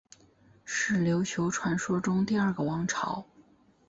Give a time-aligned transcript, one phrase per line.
[0.65, 3.23] 是琉球传说中第二个王朝。